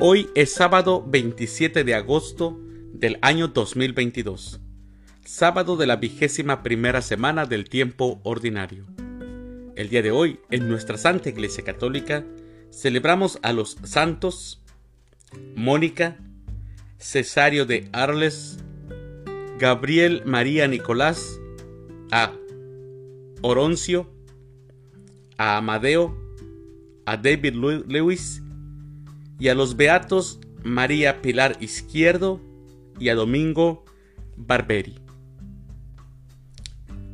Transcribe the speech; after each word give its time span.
Hoy 0.00 0.30
es 0.36 0.52
sábado 0.54 1.04
27 1.04 1.82
de 1.82 1.96
agosto 1.96 2.56
del 2.92 3.18
año 3.20 3.48
2022, 3.48 4.60
sábado 5.24 5.76
de 5.76 5.88
la 5.88 5.96
vigésima 5.96 6.62
primera 6.62 7.02
semana 7.02 7.46
del 7.46 7.68
tiempo 7.68 8.20
ordinario. 8.22 8.86
El 9.74 9.88
día 9.88 10.00
de 10.00 10.12
hoy, 10.12 10.38
en 10.52 10.68
nuestra 10.68 10.98
Santa 10.98 11.30
Iglesia 11.30 11.64
Católica, 11.64 12.24
celebramos 12.70 13.40
a 13.42 13.52
los 13.52 13.76
santos 13.82 14.62
Mónica, 15.56 16.16
Cesario 16.98 17.66
de 17.66 17.88
Arles, 17.92 18.58
Gabriel 19.58 20.22
María 20.24 20.68
Nicolás, 20.68 21.40
a 22.12 22.34
Oroncio, 23.42 24.08
a 25.38 25.56
Amadeo, 25.56 26.16
a 27.04 27.16
David 27.16 27.54
Lewis 27.88 28.44
y 29.38 29.48
a 29.48 29.54
los 29.54 29.76
beatos 29.76 30.40
María 30.64 31.22
Pilar 31.22 31.56
Izquierdo 31.60 32.40
y 32.98 33.08
a 33.08 33.14
Domingo 33.14 33.84
Barberi. 34.36 34.96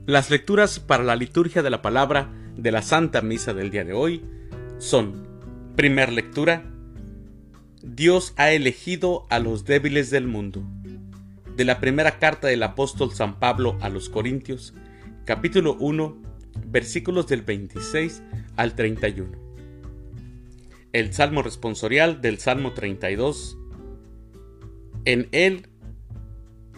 Las 0.06 0.30
lecturas 0.30 0.80
para 0.80 1.04
la 1.04 1.16
liturgia 1.16 1.62
de 1.62 1.70
la 1.70 1.82
palabra 1.82 2.30
de 2.56 2.72
la 2.72 2.82
Santa 2.82 3.20
Misa 3.22 3.52
del 3.54 3.70
día 3.70 3.84
de 3.84 3.92
hoy 3.92 4.22
son, 4.78 5.26
primer 5.76 6.12
lectura, 6.12 6.64
Dios 7.82 8.32
ha 8.36 8.50
elegido 8.50 9.26
a 9.30 9.38
los 9.38 9.64
débiles 9.64 10.10
del 10.10 10.26
mundo. 10.26 10.62
De 11.56 11.64
la 11.64 11.80
primera 11.80 12.18
carta 12.18 12.48
del 12.48 12.62
apóstol 12.62 13.12
San 13.12 13.38
Pablo 13.38 13.76
a 13.80 13.88
los 13.88 14.08
Corintios, 14.08 14.74
capítulo 15.24 15.76
1, 15.78 16.16
versículos 16.66 17.26
del 17.26 17.42
26 17.42 18.22
al 18.56 18.74
31 18.74 19.43
el 20.94 21.12
Salmo 21.12 21.42
responsorial 21.42 22.20
del 22.20 22.38
Salmo 22.38 22.72
32. 22.72 23.58
En 25.04 25.28
Él, 25.32 25.66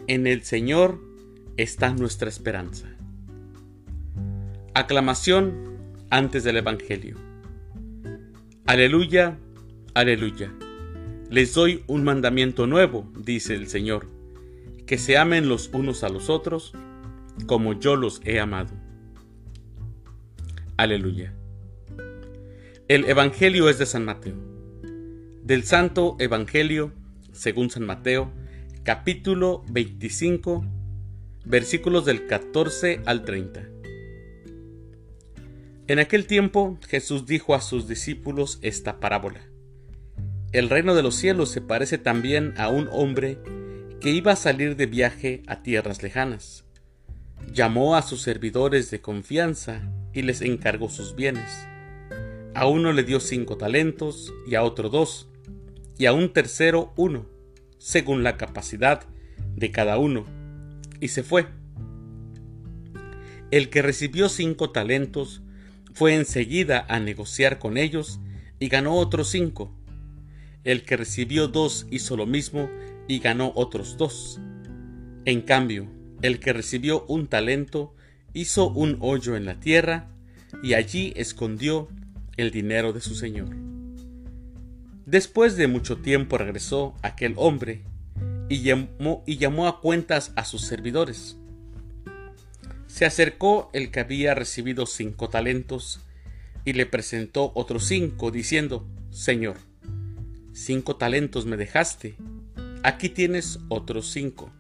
en 0.09 0.27
el 0.27 0.43
Señor, 0.43 0.99
está 1.59 1.93
nuestra 1.93 2.31
esperanza. 2.31 2.89
Aclamación 4.73 5.77
antes 6.09 6.45
del 6.45 6.57
Evangelio. 6.57 7.19
Aleluya, 8.65 9.39
aleluya. 9.93 10.51
Les 11.31 11.53
doy 11.53 11.85
un 11.87 12.03
mandamiento 12.03 12.67
nuevo, 12.67 13.13
dice 13.19 13.55
el 13.55 13.69
Señor, 13.69 14.09
que 14.87 14.97
se 14.97 15.19
amen 15.19 15.47
los 15.47 15.69
unos 15.75 16.05
a 16.05 16.09
los 16.09 16.31
otros 16.31 16.73
como 17.45 17.75
yo 17.75 17.97
los 17.97 18.23
he 18.25 18.41
amado. 18.41 18.73
Aleluya. 20.79 21.36
El 22.89 23.07
Evangelio 23.07 23.69
es 23.69 23.81
de 23.81 23.87
San 23.87 24.05
Mateo. 24.05 24.37
Del 25.43 25.65
Santo 25.65 26.15
Evangelio, 26.21 26.93
según 27.33 27.69
San 27.69 27.85
Mateo, 27.85 28.31
capítulo 28.85 29.65
25, 29.71 30.65
versículos 31.45 32.05
del 32.05 32.29
14 32.29 33.01
al 33.05 33.25
30. 33.25 33.69
En 35.89 35.99
aquel 35.99 36.29
tiempo 36.29 36.79
Jesús 36.87 37.27
dijo 37.27 37.57
a 37.57 37.61
sus 37.61 37.89
discípulos 37.89 38.61
esta 38.63 39.01
parábola. 39.01 39.41
El 40.53 40.71
reino 40.71 40.95
de 40.95 41.03
los 41.03 41.17
cielos 41.17 41.51
se 41.51 41.61
parece 41.61 41.99
también 41.99 42.55
a 42.57 42.69
un 42.69 42.89
hombre 42.93 43.41
que 44.01 44.11
iba 44.11 44.31
a 44.31 44.37
salir 44.37 44.77
de 44.77 44.87
viaje 44.87 45.43
a 45.49 45.61
tierras 45.61 46.05
lejanas. 46.05 46.65
Llamó 47.53 47.97
a 47.97 48.03
sus 48.03 48.23
servidores 48.23 48.93
de 48.93 49.01
confianza 49.01 49.83
y 50.13 50.23
les 50.23 50.41
encargó 50.41 50.89
sus 50.89 51.17
bienes 51.17 51.67
a 52.57 52.67
uno 52.67 52.95
le 52.95 53.03
dio 53.03 53.21
cinco 53.21 53.59
talentos 53.59 54.33
y 54.47 54.55
a 54.55 54.63
otro 54.63 54.89
dos, 54.89 55.29
y 55.99 56.07
a 56.07 56.15
un 56.15 56.33
tercero 56.33 56.95
uno, 56.97 57.27
según 57.77 58.23
la 58.23 58.39
capacidad 58.39 59.03
de 59.55 59.71
cada 59.71 59.99
uno, 59.99 60.25
y 60.99 61.09
se 61.09 61.23
fue. 61.23 61.49
El 63.51 63.69
que 63.69 63.83
recibió 63.83 64.31
cinco 64.31 64.71
talentos 64.71 65.43
fue 65.93 66.15
enseguida 66.15 66.87
a 66.89 66.99
negociar 66.99 67.59
con 67.59 67.77
ellos 67.77 68.21
y 68.59 68.69
ganó 68.69 68.95
otros 68.95 69.29
cinco. 69.29 69.71
El 70.65 70.83
que 70.83 70.97
recibió 70.97 71.49
dos 71.49 71.87
hizo 71.91 72.17
lo 72.17 72.25
mismo 72.25 72.71
y 73.07 73.19
ganó 73.19 73.53
otros 73.55 73.99
dos. 73.99 74.41
En 75.27 75.43
cambio, 75.43 75.89
el 76.23 76.41
que 76.41 76.55
recibió 76.55 77.05
un 77.07 77.27
talento 77.27 77.95
hizo 78.33 78.71
un 78.71 78.97
hoyo 79.01 79.37
en 79.37 79.45
la 79.45 79.61
tierra 79.61 80.09
y 80.63 80.73
allí 80.73 81.13
escondió 81.17 81.89
el 82.37 82.51
dinero 82.51 82.93
de 82.93 83.01
su 83.01 83.15
señor. 83.15 83.49
Después 85.07 85.57
de 85.57 85.69
mucho 85.69 85.99
tiempo 85.99 86.37
regresó 86.37 86.95
aquel 87.03 87.35
hombre 87.37 87.83
y 88.49 88.63
llamó, 88.63 89.23
y 89.27 89.37
llamó 89.37 89.69
a 89.69 89.81
cuentas 89.81 90.33
a 90.37 90.45
sus 90.45 90.63
servidores. 90.63 91.37
Se 92.87 93.05
acercó 93.05 93.71
el 93.73 93.91
que 93.91 94.01
había 94.01 94.35
recibido 94.35 94.87
cinco 94.87 95.29
talentos 95.29 96.01
y 96.65 96.73
le 96.73 96.87
presentó 96.87 97.53
otros 97.55 97.85
cinco, 97.85 98.31
diciendo, 98.31 98.87
Señor, 99.11 99.57
cinco 100.53 100.97
talentos 100.97 101.47
me 101.47 101.57
dejaste, 101.57 102.17
aquí 102.83 103.09
tienes 103.09 103.61
otros 103.69 104.11
cinco, 104.11 104.51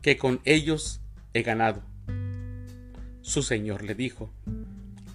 que 0.00 0.16
con 0.16 0.40
ellos 0.44 1.00
he 1.34 1.42
ganado. 1.42 1.82
Su 3.20 3.42
señor 3.42 3.82
le 3.82 3.94
dijo, 3.94 4.32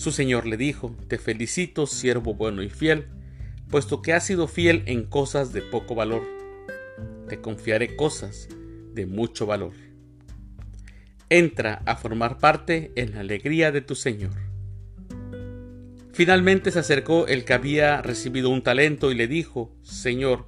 Su 0.00 0.12
señor 0.12 0.46
le 0.46 0.56
dijo, 0.56 0.96
Te 1.08 1.18
felicito, 1.18 1.86
siervo 1.86 2.32
bueno 2.32 2.62
y 2.62 2.70
fiel, 2.70 3.08
puesto 3.68 4.00
que 4.00 4.14
has 4.14 4.24
sido 4.24 4.48
fiel 4.48 4.82
en 4.86 5.04
cosas 5.04 5.52
de 5.52 5.60
poco 5.60 5.94
valor. 5.94 6.26
Te 7.28 7.42
confiaré 7.42 7.96
cosas 7.96 8.48
de 8.94 9.04
mucho 9.04 9.44
valor. 9.44 9.74
Entra 11.28 11.82
a 11.84 11.96
formar 11.96 12.38
parte 12.38 12.92
en 12.96 13.12
la 13.12 13.20
alegría 13.20 13.72
de 13.72 13.82
tu 13.82 13.94
Señor. 13.94 14.32
Finalmente 16.14 16.70
se 16.70 16.78
acercó 16.78 17.26
el 17.26 17.44
que 17.44 17.52
había 17.52 18.00
recibido 18.00 18.48
un 18.48 18.62
talento 18.62 19.12
y 19.12 19.14
le 19.14 19.28
dijo, 19.28 19.70
Señor, 19.82 20.46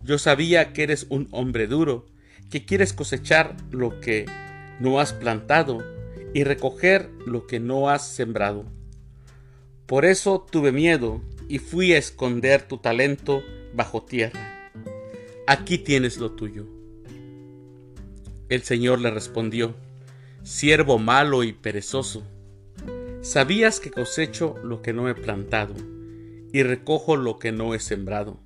yo 0.00 0.16
sabía 0.16 0.72
que 0.72 0.84
eres 0.84 1.06
un 1.10 1.28
hombre 1.30 1.66
duro, 1.66 2.06
que 2.50 2.64
quieres 2.64 2.94
cosechar 2.94 3.54
lo 3.70 4.00
que 4.00 4.24
no 4.80 4.98
has 4.98 5.12
plantado 5.12 5.84
y 6.32 6.44
recoger 6.44 7.10
lo 7.26 7.46
que 7.46 7.60
no 7.60 7.90
has 7.90 8.08
sembrado. 8.08 8.77
Por 9.88 10.04
eso 10.04 10.46
tuve 10.50 10.70
miedo 10.70 11.22
y 11.48 11.60
fui 11.60 11.94
a 11.94 11.98
esconder 11.98 12.60
tu 12.60 12.76
talento 12.76 13.42
bajo 13.72 14.02
tierra. 14.02 14.70
Aquí 15.46 15.78
tienes 15.78 16.18
lo 16.18 16.32
tuyo. 16.32 16.66
El 18.50 18.62
Señor 18.64 19.00
le 19.00 19.10
respondió, 19.10 19.74
Siervo 20.42 20.98
malo 20.98 21.42
y 21.42 21.54
perezoso, 21.54 22.22
sabías 23.22 23.80
que 23.80 23.90
cosecho 23.90 24.56
lo 24.62 24.82
que 24.82 24.92
no 24.92 25.08
he 25.08 25.14
plantado 25.14 25.74
y 26.52 26.62
recojo 26.64 27.16
lo 27.16 27.38
que 27.38 27.50
no 27.50 27.74
he 27.74 27.80
sembrado. 27.80 28.38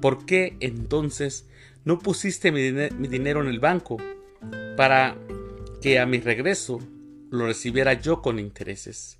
¿Por 0.00 0.24
qué 0.24 0.56
entonces 0.60 1.50
no 1.84 1.98
pusiste 1.98 2.50
mi, 2.50 2.72
mi 2.72 3.08
dinero 3.08 3.42
en 3.42 3.48
el 3.48 3.60
banco 3.60 3.98
para 4.78 5.18
que 5.82 5.98
a 5.98 6.06
mi 6.06 6.18
regreso 6.18 6.80
lo 7.28 7.44
recibiera 7.44 7.92
yo 7.92 8.22
con 8.22 8.38
intereses? 8.38 9.18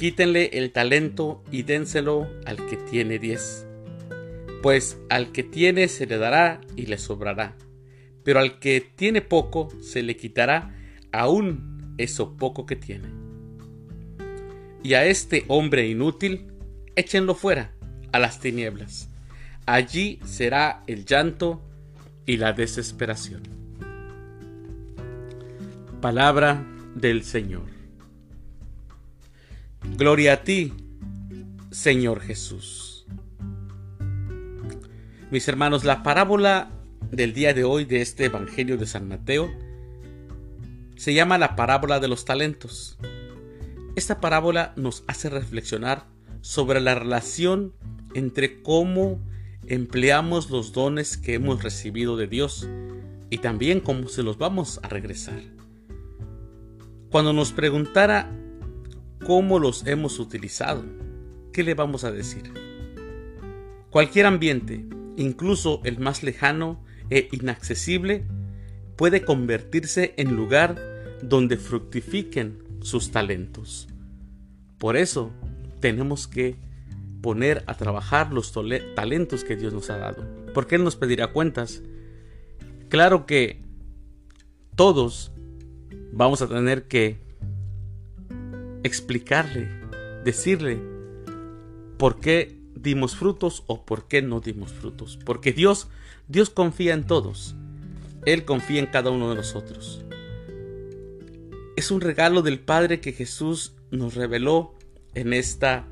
Quítenle 0.00 0.48
el 0.54 0.72
talento 0.72 1.44
y 1.52 1.64
dénselo 1.64 2.26
al 2.46 2.56
que 2.64 2.78
tiene 2.78 3.18
diez. 3.18 3.66
Pues 4.62 4.98
al 5.10 5.30
que 5.30 5.42
tiene 5.42 5.88
se 5.88 6.06
le 6.06 6.16
dará 6.16 6.62
y 6.74 6.86
le 6.86 6.96
sobrará, 6.96 7.54
pero 8.24 8.40
al 8.40 8.58
que 8.60 8.80
tiene 8.80 9.20
poco 9.20 9.68
se 9.82 10.02
le 10.02 10.16
quitará 10.16 10.74
aún 11.12 11.94
eso 11.98 12.38
poco 12.38 12.64
que 12.64 12.76
tiene. 12.76 13.08
Y 14.82 14.94
a 14.94 15.04
este 15.04 15.44
hombre 15.48 15.86
inútil, 15.86 16.46
échenlo 16.96 17.34
fuera, 17.34 17.74
a 18.10 18.18
las 18.18 18.40
tinieblas. 18.40 19.10
Allí 19.66 20.18
será 20.24 20.82
el 20.86 21.04
llanto 21.04 21.60
y 22.24 22.38
la 22.38 22.54
desesperación. 22.54 23.42
Palabra 26.00 26.66
del 26.94 27.22
Señor. 27.22 27.79
Gloria 30.00 30.32
a 30.32 30.44
ti, 30.44 30.72
Señor 31.70 32.22
Jesús. 32.22 33.04
Mis 35.30 35.46
hermanos, 35.46 35.84
la 35.84 36.02
parábola 36.02 36.70
del 37.10 37.34
día 37.34 37.52
de 37.52 37.64
hoy 37.64 37.84
de 37.84 38.00
este 38.00 38.24
Evangelio 38.24 38.78
de 38.78 38.86
San 38.86 39.08
Mateo 39.08 39.50
se 40.96 41.12
llama 41.12 41.36
la 41.36 41.54
parábola 41.54 42.00
de 42.00 42.08
los 42.08 42.24
talentos. 42.24 42.96
Esta 43.94 44.22
parábola 44.22 44.72
nos 44.74 45.04
hace 45.06 45.28
reflexionar 45.28 46.06
sobre 46.40 46.80
la 46.80 46.94
relación 46.94 47.74
entre 48.14 48.62
cómo 48.62 49.20
empleamos 49.66 50.48
los 50.48 50.72
dones 50.72 51.18
que 51.18 51.34
hemos 51.34 51.62
recibido 51.62 52.16
de 52.16 52.26
Dios 52.26 52.66
y 53.28 53.36
también 53.36 53.80
cómo 53.80 54.08
se 54.08 54.22
los 54.22 54.38
vamos 54.38 54.80
a 54.82 54.88
regresar. 54.88 55.42
Cuando 57.10 57.34
nos 57.34 57.52
preguntara 57.52 58.34
cómo 59.26 59.58
los 59.58 59.86
hemos 59.86 60.18
utilizado, 60.18 60.84
¿qué 61.52 61.62
le 61.62 61.74
vamos 61.74 62.04
a 62.04 62.12
decir? 62.12 62.52
Cualquier 63.90 64.26
ambiente, 64.26 64.84
incluso 65.16 65.80
el 65.84 65.98
más 65.98 66.22
lejano 66.22 66.82
e 67.10 67.28
inaccesible, 67.32 68.24
puede 68.96 69.24
convertirse 69.24 70.14
en 70.16 70.36
lugar 70.36 70.76
donde 71.22 71.56
fructifiquen 71.56 72.58
sus 72.82 73.10
talentos. 73.10 73.88
Por 74.78 74.96
eso 74.96 75.32
tenemos 75.80 76.26
que 76.26 76.56
poner 77.20 77.64
a 77.66 77.76
trabajar 77.76 78.32
los 78.32 78.52
talentos 78.94 79.44
que 79.44 79.56
Dios 79.56 79.74
nos 79.74 79.90
ha 79.90 79.98
dado, 79.98 80.26
porque 80.54 80.76
Él 80.76 80.84
nos 80.84 80.96
pedirá 80.96 81.28
cuentas. 81.28 81.82
Claro 82.88 83.26
que 83.26 83.60
todos 84.76 85.32
vamos 86.12 86.42
a 86.42 86.48
tener 86.48 86.88
que 86.88 87.18
explicarle, 88.82 89.68
decirle 90.24 90.80
por 91.98 92.20
qué 92.20 92.58
dimos 92.74 93.16
frutos 93.16 93.64
o 93.66 93.84
por 93.84 94.08
qué 94.08 94.22
no 94.22 94.40
dimos 94.40 94.72
frutos, 94.72 95.18
porque 95.24 95.52
Dios 95.52 95.88
Dios 96.30 96.48
confía 96.48 96.94
en 96.94 97.08
todos. 97.08 97.56
Él 98.24 98.44
confía 98.44 98.78
en 98.78 98.86
cada 98.86 99.10
uno 99.10 99.30
de 99.30 99.34
nosotros. 99.34 100.04
Es 101.76 101.90
un 101.90 102.00
regalo 102.00 102.42
del 102.42 102.60
Padre 102.60 103.00
que 103.00 103.12
Jesús 103.12 103.74
nos 103.90 104.14
reveló 104.14 104.78
en 105.14 105.32
esta 105.32 105.88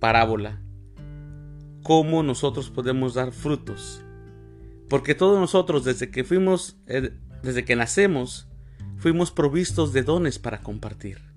parábola. 0.00 0.60
Cómo 1.84 2.24
nosotros 2.24 2.70
podemos 2.70 3.14
dar 3.14 3.30
frutos. 3.30 4.02
Porque 4.88 5.14
todos 5.14 5.38
nosotros 5.38 5.84
desde 5.84 6.10
que 6.10 6.24
fuimos, 6.24 6.76
eh, 6.88 7.12
desde 7.44 7.64
que 7.64 7.76
nacemos, 7.76 8.48
fuimos 8.96 9.30
provistos 9.30 9.92
de 9.92 10.02
dones 10.02 10.40
para 10.40 10.60
compartir. 10.60 11.27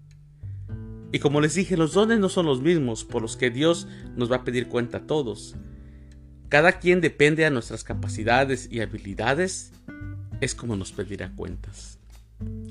Y 1.12 1.20
como 1.20 1.42
les 1.42 1.56
dije, 1.56 1.76
los 1.76 1.94
dones 1.94 2.20
no 2.20 2.30
son 2.30 2.46
los 2.46 2.62
mismos 2.62 3.04
por 3.04 3.22
los 3.22 3.36
que 3.36 3.50
Dios 3.50 3.88
nos 4.16 4.32
va 4.32 4.38
a 4.38 4.44
pedir 4.44 4.68
cuenta 4.68 5.00
a 5.00 5.08
todos. 5.08 5.56
Cada 6.48 6.74
quien 6.74 7.02
depende 7.02 7.44
de 7.44 7.52
nuestras 7.52 7.84
capacidades 7.84 8.68
y 8.72 8.80
habilidades 8.80 9.72
es 10.40 10.56
como 10.56 10.76
nos 10.76 10.92
pedirá 10.92 11.32
cuentas. 11.36 12.00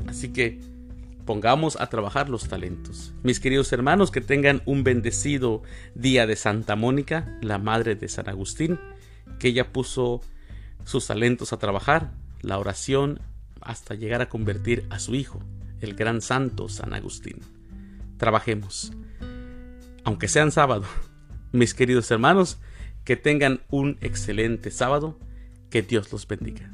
Así 0.06 0.30
que 0.30 0.60
pongamos 1.24 1.80
a 1.80 1.88
trabajar 1.88 2.28
los 2.28 2.48
talentos. 2.48 3.12
Mis 3.22 3.40
queridos 3.40 3.72
hermanos, 3.72 4.10
que 4.10 4.20
tengan 4.20 4.62
un 4.64 4.84
bendecido 4.84 5.62
día 5.94 6.26
de 6.26 6.36
Santa 6.36 6.76
Mónica, 6.76 7.38
la 7.42 7.58
madre 7.58 7.94
de 7.94 8.08
San 8.08 8.28
Agustín, 8.28 8.80
que 9.38 9.48
ella 9.48 9.72
puso 9.72 10.22
sus 10.84 11.06
talentos 11.06 11.52
a 11.52 11.58
trabajar, 11.58 12.12
la 12.42 12.58
oración, 12.58 13.20
hasta 13.60 13.94
llegar 13.94 14.22
a 14.22 14.28
convertir 14.28 14.86
a 14.90 14.98
su 14.98 15.14
hijo, 15.14 15.40
el 15.80 15.94
gran 15.94 16.20
santo 16.20 16.68
San 16.68 16.94
Agustín. 16.94 17.59
Trabajemos. 18.20 18.92
Aunque 20.04 20.28
sean 20.28 20.52
sábado, 20.52 20.84
mis 21.52 21.72
queridos 21.72 22.10
hermanos, 22.10 22.58
que 23.02 23.16
tengan 23.16 23.62
un 23.70 23.96
excelente 24.02 24.70
sábado, 24.70 25.18
que 25.70 25.80
Dios 25.80 26.12
los 26.12 26.28
bendiga. 26.28 26.70